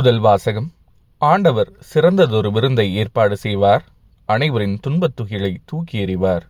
[0.00, 0.72] முதல் வாசகம்.
[1.18, 3.84] ஆண்டவர் சிறந்ததொரு விருந்தை ஏற்பாடு செய்வார்.
[4.24, 6.40] அனைவரின் துன்பத் துகிலை தூக்கி எறிவார்.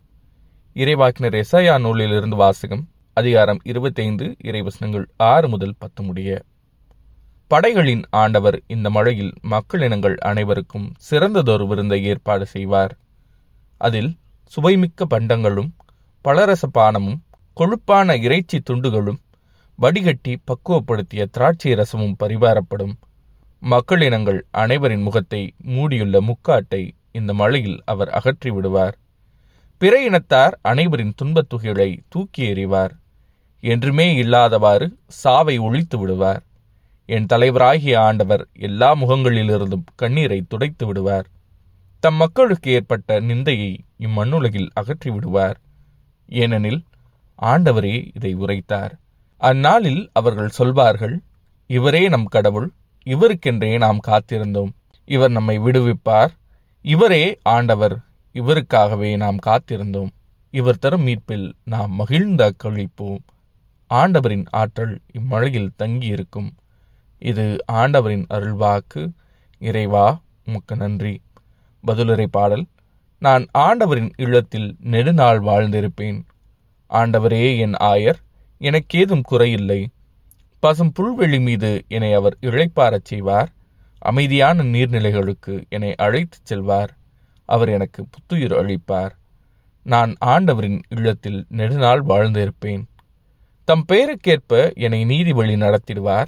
[0.75, 6.43] இறைவாக்கினர் எசாயா நூலிலிருந்து வாசகம் அதிகாரம் இருபத்தைந்து இறைவசனங்கள் ஆறு முதல் பத்து முடிய.
[7.49, 12.99] படைகளின் ஆண்டவர் இந்த மழையில் மக்களினங்கள் அனைவருக்கும் சிறந்ததொரு விருந்தை ஏற்பாடு செய்வார்.
[13.77, 14.19] அதில்
[14.57, 15.75] சுவைமிக்க பண்டங்களும்
[16.21, 17.23] பலரச பானமும்
[17.61, 19.19] கொழுப்பான இறைச்சி துண்டுகளும்
[19.75, 22.93] வடிகட்டி பக்குவப்படுத்திய திராட்சை ரசமும் பரிவாரப்படும்
[23.63, 28.99] மக்களினங்கள் அனைவரின் முகத்தை மூடியுள்ள முக்காட்டை இந்த மழையில் அவர் அகற்றி விடுவார்.
[29.79, 32.91] பிற இனத்தார் அனைவரின் துன்பத் துகிலை தூக்கி எறிவார்.
[33.61, 36.43] என்றுமே இல்லாதவாறு சாவை ஒழித்து விடுவார்.
[37.07, 41.27] என் தலைவராகிய ஆண்டவர் எல்லா முகங்களிலிருந்தும் கண்ணீரை துடைத்து விடுவார்.
[42.01, 45.61] தம் மக்களுக்கு ஏற்பட்ட நிந்தையை இம்மண்ணுலகில் அகற்றி விடுவார்.
[46.27, 46.85] ஏனெனில்
[47.43, 48.99] ஆண்டவரே இதை உரைத்தார்.
[49.37, 51.23] அந்நாளில் அவர்கள் சொல்வார்கள்
[51.67, 52.73] இவரே நம் கடவுள்
[53.07, 54.71] இவருக்கென்றே நாம் காத்திருந்தோம்.
[55.05, 56.29] இவர் நம்மை விடுவிப்பார்.
[56.83, 57.99] இவரே ஆண்டவர்.
[58.33, 60.11] இவருக்காகவே நாம் காத்திருந்தோம்.
[60.51, 63.19] இவர் தரும் மீட்பில் நாம் மகிழ்ந்த கழிப்போம்
[63.87, 66.51] ஆண்டவரின் ஆற்றல் இம்மழையில் தங்கியிருக்கும்.
[67.19, 69.13] இது ஆண்டவரின் அருள்வாக்கு.
[69.59, 71.21] இறைவா உமக்கு நன்றி.
[71.87, 72.67] பதிலுரை பாடல்.
[73.19, 76.23] நான் ஆண்டவரின் இல்லத்தில் நெடுநாள் வாழ்ந்திருப்பேன்.
[76.91, 78.19] ஆண்டவரே என் ஆயர்
[78.61, 79.87] எனக்கேதும் குறையில்லை.
[80.61, 83.53] பசும் புல்வெளி மீது என்னை அவர் இழைப்பாரச் செய்வார்.
[83.99, 86.91] அமைதியான நீர்நிலைகளுக்கு என்னை அழைத்துச் செல்வார்.
[87.45, 89.11] அவர் எனக்கு புத்துயிர் அளிப்பார்.
[89.83, 92.83] நான் ஆண்டவரின் இல்லத்தில் நெடுநாள் வாழ்ந்திருப்பேன்.
[93.65, 96.27] தம் பெயருக்கேற்ப என்னை நீதி வழி நடத்திடுவார்.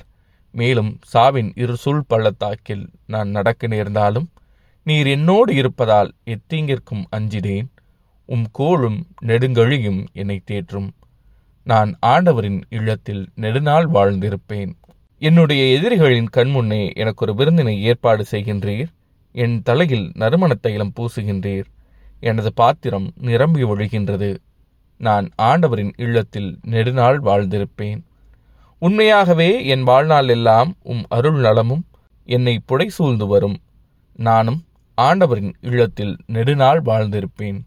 [0.53, 4.31] மேலும் சாவின் இரு சுள் பள்ளத்தாக்கில் நான் நடக்க நேர்ந்தாலும்
[4.85, 7.69] நீர் என்னோடு இருப்பதால் எத்தீங்கிற்கும் அஞ்சிடேன்
[8.25, 10.89] உம் கோளும் நெடுங்கழியும் என்னை தேற்றும்.
[11.65, 14.73] நான் ஆண்டவரின் இல்லத்தில் நெடுநாள் வாழ்ந்திருப்பேன்.
[15.19, 18.87] என்னுடைய எதிரிகளின் கண்முன்னே எனக்கு ஒரு விருந்தினை ஏற்பாடு செய்கின்றீர்.
[19.33, 21.65] என் தலையில் நறுமண தைலம் பூசுகின்றீர்.
[22.21, 24.37] எனது பாத்திரம் நிரம்பி ஒழுகின்றது.
[24.99, 28.03] நான் ஆண்டவரின் இல்லத்தில் நெடுநாள் வாழ்ந்திருப்பேன்.
[28.79, 31.87] உண்மையாகவே என் வாழ்நாள் எல்லாம் உம் அருள் நலமும்
[32.25, 33.57] என்னை புடைசூழ்ந்து வரும்.
[34.17, 34.65] நானும்
[34.95, 37.61] ஆண்டவரின் இல்லத்தில் நெடுநாள் வாழ்ந்திருப்பேன்.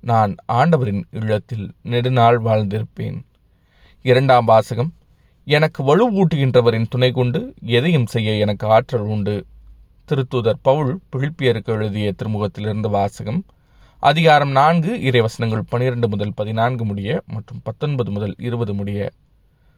[0.00, 3.26] நான் ஆண்டவரின் இல்லத்தில் நெடுநாள் வாழ்ந்திருப்பேன்.
[4.02, 4.92] இரண்டாம் வாசகம்
[5.44, 9.46] எனக்கு வலுவூட்டுகின்றவரின் துணை கொண்டு எதையும் செய்ய எனக்கு ஆற்றல் உண்டு.
[10.08, 13.44] திருத்தூதர் பவுல் பிழிப்பியருக்கு எழுதிய திருமுகத்திலிருந்து வாசகம்
[13.98, 19.10] அதிகாரம் நான்கு இறைவசனங்கள் பனிரெண்டு முதல் பதினான்கு முடிய மற்றும் பத்தொன்பது முதல் இருபது முடிய.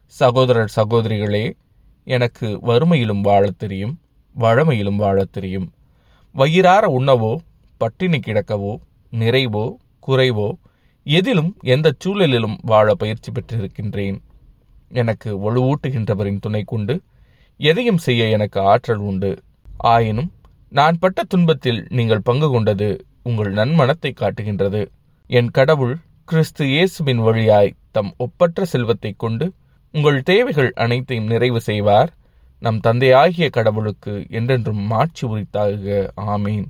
[0.07, 1.53] சகோதரர் சகோதரிகளே
[2.05, 3.99] எனக்கு வறுமையிலும் வாழத் தெரியும்
[4.39, 5.73] வழமையிலும் வாழத் தெரியும்.
[6.33, 7.37] வயிறார உண்ணவோ
[7.77, 8.77] பட்டினி கிடக்கவோ
[9.13, 9.75] நிறைவோ
[10.07, 10.53] குறைவோ
[11.07, 14.19] எதிலும் எந்த சூழலிலும் வாழ பயிற்சி பெற்றிருக்கின்றேன்.
[15.01, 16.95] எனக்கு வலுவூட்டுகின்றவரின் துணை கொண்டு
[17.61, 19.31] எதையும் செய்ய எனக்கு ஆற்றல் உண்டு.
[19.95, 20.31] ஆயினும்
[20.73, 22.89] நான் பட்ட துன்பத்தில் நீங்கள் பங்கு கொண்டது
[23.23, 24.83] உங்கள் நன்மனத்தை காட்டுகின்றது.
[25.31, 25.95] என் கடவுள்
[26.25, 29.47] கிறிஸ்து இயேசுவின் வழியாய் தம் ஒப்பற்ற செல்வத்தை கொண்டு
[29.95, 32.11] உங்கள் தேவைகள் அனைத்தையும் நிறைவு செய்வார்.
[32.63, 36.69] நம் தந்தையாகிய கடவுளுக்கு என்றென்றும் மாட்சி உரித்தாக ஆமீன்.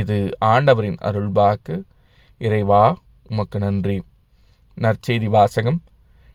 [0.00, 0.18] இது
[0.52, 1.76] ஆண்டவரின் அருள்பாக்கு
[2.40, 2.84] இறைவா
[3.28, 4.02] உமக்கு நன்றி.
[4.80, 5.82] நற்செய்தி வாசகம்.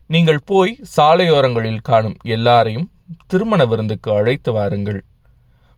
[0.06, 2.90] நீங்கள் போய் சாலையோரங்களில் காணும் எல்லாரையும்
[3.26, 5.04] திருமண விருந்துக்கு அழைத்து வாருங்கள்.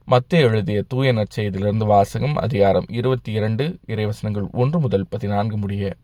[0.05, 5.95] மத்திய எழுதிய தூய நற்செய்தியிலிருந்து வாசகம் அதிகாரம் இருபத்தி இரண்டு இறைவசனங்கள் ஒன்று முதல் பதினான்கு முடிய.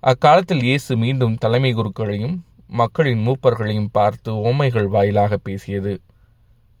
[0.00, 6.00] அக்காலத்தில் இயேசு மீண்டும் தலைமை குருக்களையும் மக்களின் மூப்பர்களையும் பார்த்து ஓமைகள் வாயிலாக பேசியது.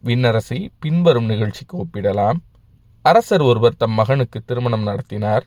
[0.04, 2.36] விண்ணரசை பின்வரும் நிகழ்ச்சிக்கு ஒப்பிடலாம்.
[3.02, 5.46] அரசர் ஒருவர் தம் மகனுக்கு திருமணம் நடத்தினார்.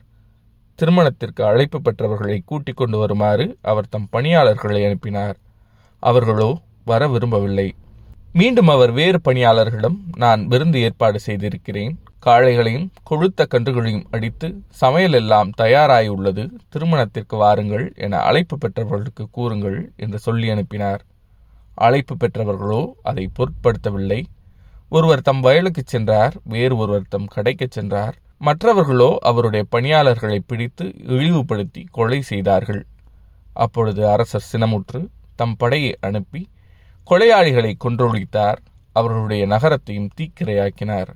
[0.80, 5.36] திருமணத்திற்கு அழைப்பு பெற்றவர்களை கூட்டிக் கொண்டு வருமாறு அவர் தம் பணியாளர்களை அனுப்பினார்.
[6.02, 6.50] அவர்களோ
[6.84, 7.68] வர விரும்பவில்லை.
[8.32, 11.94] மீண்டும் அவர் வேறு பணியாளர்களிடம் நான் விருந்து ஏற்பாடு செய்திருக்கிறேன்.
[12.26, 14.48] காளைகளையும் கொழுத்த கன்றுகளையும் அடித்து
[14.82, 16.44] சமையல் எல்லாம் தயாராயுள்ளது.
[16.68, 21.02] திருமணத்திற்கு வாருங்கள் என அழைப்பு பெற்றவர்களுக்கு கூறுங்கள் என்று சொல்லி அனுப்பினார்.
[21.86, 24.20] அழைப்பு பெற்றவர்களோ அதை பொருட்படுத்தவில்லை.
[24.88, 28.16] ஒருவர் தம் வயலுக்கு சென்றார் வேறு ஒருவர் தம் கடைக்கு சென்றார்.
[28.40, 30.84] மற்றவர்களோ அவருடைய பணியாளர்களை பிடித்து
[31.14, 32.82] இழிவுபடுத்தி கொலை செய்தார்கள்.
[33.64, 35.00] அப்பொழுது அரசர் சினமுற்று
[35.36, 36.42] தம் படையை அனுப்பி
[37.08, 38.60] கொலையாளிகளை கொன்றொழித்தார்.
[38.96, 41.10] அவர்களுடைய நகரத்தையும் தீக்கிரையாக்கினார்.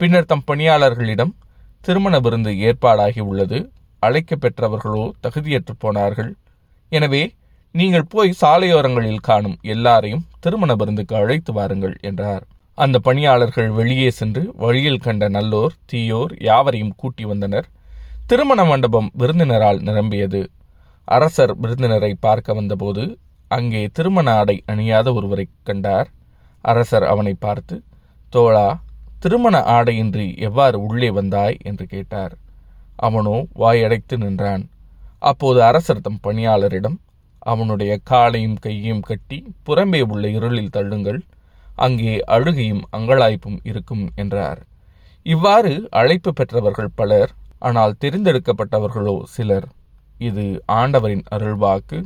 [0.00, 1.32] பின்னர் தம் பணியாளர்களிடம்
[1.80, 3.58] திருமண விருந்து ஏற்பாடாகி உள்ளது.
[4.02, 6.32] அழைக்க பெற்றவர்களோ தகுதியற்று போனார்கள்.
[6.92, 7.22] எனவே
[7.74, 12.44] நீங்கள் போய் சாலையோரங்களில் காணும் எல்லாரையும் திருமண விருந்துக்கு அழைத்து வாருங்கள் என்றார்.
[12.84, 17.66] அந்த பணியாளர்கள் வெளியே சென்று வழியில் கண்ட நல்லோர் தீயோர் யாவரையும் கூட்டி வந்தனர்.
[18.26, 20.42] திருமண மண்டபம் விருந்தினரால் நிரம்பியது.
[21.08, 23.04] அரசர் விருந்தினரை பார்க்க வந்தபோது
[23.48, 26.08] அங்கே திருமண ஆடை அணியாத ஒருவரை கண்டார்.
[26.64, 27.76] அரசர் அவனை பார்த்து
[28.32, 28.68] தோழா
[29.20, 31.56] திருமண ஆடையின்றி எவ்வாறு உள்ளே வந்தாய்?
[31.62, 32.34] என்று கேட்டார்.
[32.96, 34.64] அவனோ வாயடைத்து நின்றான்.
[35.18, 36.98] அப்போது அரசர் தம் பணியாளரிடம்
[37.38, 41.20] அவனுடைய காலையும் கையையும் கட்டி புறம்பே உள்ள இருளில் தள்ளுங்கள்.
[41.86, 44.60] அங்கே அழுகையும் அங்கலாய்ப்பும் இருக்கும் என்றார்.
[45.26, 49.66] இவ்வாறு அழைப்பு பெற்றவர்கள் பலர் ஆனால் தெரிந்தெடுக்கப்பட்டவர்களோ சிலர்.
[50.28, 51.98] இது ஆண்டவரின் அருள்வாக்கு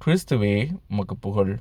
[0.00, 0.56] கிறிஸ்துவே
[0.90, 1.54] உமக்கு புகழ்.